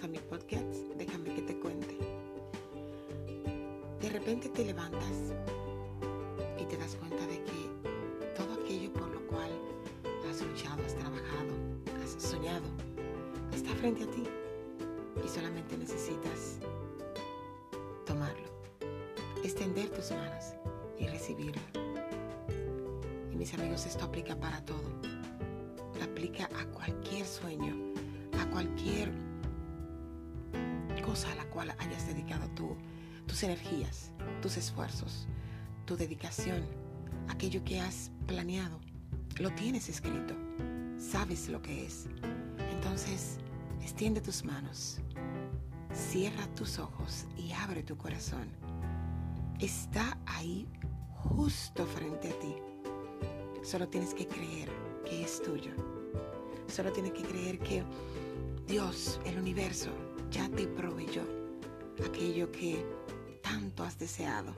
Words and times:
a 0.00 0.08
mi 0.08 0.18
podcast, 0.18 0.72
déjame 0.96 1.34
que 1.34 1.42
te 1.42 1.60
cuente. 1.60 1.98
De 4.00 4.08
repente 4.08 4.48
te 4.48 4.64
levantas 4.64 5.34
y 6.58 6.64
te 6.64 6.78
das 6.78 6.96
cuenta 6.96 7.26
de 7.26 7.44
que 7.44 8.32
todo 8.34 8.54
aquello 8.54 8.90
por 8.94 9.06
lo 9.08 9.20
cual 9.26 9.50
has 10.30 10.40
luchado, 10.40 10.82
has 10.86 10.94
trabajado, 10.94 11.52
has 12.02 12.22
soñado, 12.22 12.64
está 13.54 13.74
frente 13.74 14.04
a 14.04 14.06
ti 14.06 14.24
y 15.22 15.28
solamente 15.28 15.76
necesitas 15.76 16.58
tomarlo, 18.06 18.48
extender 19.44 19.90
tus 19.90 20.10
manos 20.10 20.54
y 20.98 21.06
recibirlo. 21.06 21.60
Y 23.30 23.36
mis 23.36 23.52
amigos, 23.52 23.84
esto 23.84 24.06
aplica 24.06 24.34
para 24.36 24.64
todo, 24.64 24.88
aplica 26.02 26.48
a 26.58 26.64
cualquier 26.72 27.26
sueño, 27.26 27.76
a 28.40 28.46
cualquier 28.48 29.12
a 31.12 31.34
la 31.34 31.44
cual 31.50 31.74
hayas 31.78 32.06
dedicado 32.06 32.48
tú, 32.54 32.74
tus 33.26 33.42
energías, 33.42 34.12
tus 34.40 34.56
esfuerzos, 34.56 35.26
tu 35.84 35.94
dedicación, 35.94 36.64
aquello 37.28 37.62
que 37.64 37.80
has 37.80 38.10
planeado. 38.26 38.80
Lo 39.38 39.50
tienes 39.50 39.90
escrito, 39.90 40.34
sabes 40.96 41.50
lo 41.50 41.60
que 41.60 41.84
es. 41.84 42.08
Entonces, 42.72 43.36
extiende 43.82 44.22
tus 44.22 44.42
manos, 44.42 45.00
cierra 45.92 46.46
tus 46.54 46.78
ojos 46.78 47.26
y 47.36 47.52
abre 47.52 47.82
tu 47.82 47.94
corazón. 47.98 48.48
Está 49.60 50.16
ahí 50.24 50.66
justo 51.14 51.84
frente 51.84 52.30
a 52.30 52.38
ti. 52.38 52.54
Solo 53.62 53.86
tienes 53.86 54.14
que 54.14 54.26
creer 54.26 54.70
que 55.04 55.24
es 55.24 55.42
tuyo. 55.42 55.72
Solo 56.68 56.90
tienes 56.90 57.12
que 57.12 57.22
creer 57.22 57.58
que 57.58 57.84
Dios, 58.66 59.20
el 59.26 59.38
universo, 59.38 59.90
ya 60.30 60.48
te 60.48 60.66
aquello 62.22 62.52
que 62.52 62.86
tanto 63.42 63.82
has 63.82 63.98
deseado. 63.98 64.54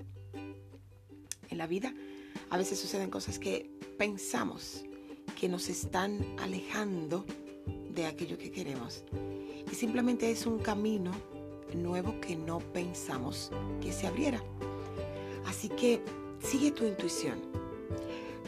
En 1.49 1.57
la 1.57 1.67
vida 1.67 1.95
a 2.51 2.59
veces 2.59 2.79
suceden 2.79 3.09
cosas 3.09 3.39
que 3.39 3.71
pensamos 3.97 4.85
que 5.41 5.49
nos 5.49 5.71
están 5.71 6.21
alejando 6.39 7.25
de 7.95 8.05
aquello 8.05 8.37
que 8.37 8.51
queremos. 8.51 9.03
Y 9.73 9.75
simplemente 9.75 10.31
es 10.31 10.45
un 10.45 10.59
camino 10.59 11.11
nuevo 11.75 12.21
que 12.21 12.37
no 12.37 12.59
pensamos 12.59 13.51
que 13.81 13.93
se 13.93 14.09
abriera. 14.09 14.43
Así 15.47 15.71
que 15.71 16.03
sigue 16.41 16.71
tu 16.71 16.85
intuición. 16.85 17.41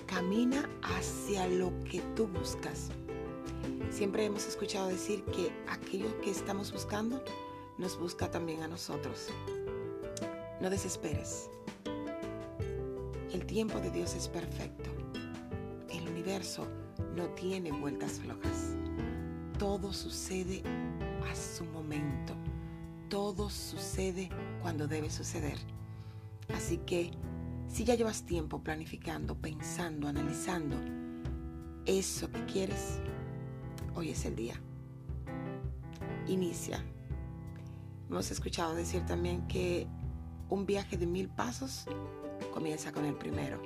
Camina 0.04 0.68
hacia 0.82 1.48
lo 1.48 1.72
que 1.90 2.02
tú 2.14 2.26
buscas. 2.26 2.90
Siempre 3.90 4.26
hemos 4.26 4.46
escuchado 4.46 4.88
decir 4.88 5.24
que 5.24 5.50
aquello 5.68 6.20
que 6.20 6.30
estamos 6.30 6.70
buscando 6.70 7.24
nos 7.78 7.98
busca 7.98 8.30
también 8.30 8.62
a 8.62 8.68
nosotros. 8.68 9.28
No 10.60 10.70
desesperes. 10.70 11.50
El 13.32 13.44
tiempo 13.46 13.78
de 13.80 13.90
Dios 13.90 14.14
es 14.14 14.28
perfecto. 14.28 14.90
El 15.90 16.08
universo 16.08 16.66
no 17.14 17.26
tiene 17.30 17.72
vueltas 17.72 18.20
flojas. 18.20 18.74
Todo 19.58 19.92
sucede 19.92 20.62
a 21.30 21.34
su 21.34 21.64
momento. 21.64 22.34
Todo 23.08 23.50
sucede 23.50 24.30
cuando 24.62 24.86
debe 24.86 25.10
suceder. 25.10 25.58
Así 26.54 26.78
que 26.78 27.10
si 27.68 27.84
ya 27.84 27.94
llevas 27.94 28.24
tiempo 28.24 28.62
planificando, 28.62 29.34
pensando, 29.34 30.08
analizando 30.08 30.76
eso 31.84 32.30
que 32.30 32.44
quieres, 32.46 33.00
hoy 33.94 34.10
es 34.10 34.24
el 34.24 34.34
día. 34.34 34.60
Inicia. 36.26 36.82
Hemos 38.08 38.30
escuchado 38.30 38.74
decir 38.74 39.04
también 39.06 39.46
que 39.48 39.86
un 40.48 40.66
viaje 40.66 40.96
de 40.96 41.06
mil 41.06 41.28
pasos 41.28 41.84
comienza 42.54 42.92
con 42.92 43.04
el 43.04 43.14
primero. 43.14 43.60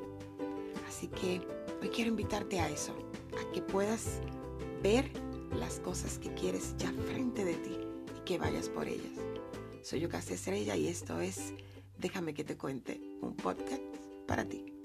Así 0.89 1.09
que 1.09 1.41
hoy 1.83 1.89
quiero 1.89 2.11
invitarte 2.11 2.61
a 2.61 2.69
eso, 2.69 2.95
a 3.39 3.53
que 3.53 3.61
puedas 3.63 4.21
ver 4.83 5.11
las 5.55 5.81
cosas 5.81 6.19
que 6.19 6.33
quieres 6.35 6.75
ya 6.79 6.93
frente 7.11 7.45
de 7.45 7.55
ti 7.55 7.79
y 8.19 8.25
que 8.25 8.39
vayas 8.39 8.69
por 8.69 8.89
ellas. 8.89 9.13
Soy 9.83 10.01
Yocasta 10.01 10.35
Estrella 10.35 10.77
y 10.77 10.89
esto 10.89 11.21
es 11.21 11.53
Déjame 11.99 12.33
que 12.33 12.45
te 12.45 12.57
cuente, 12.57 12.99
un 13.21 13.37
podcast 13.37 13.83
para 14.27 14.47
ti. 14.47 14.80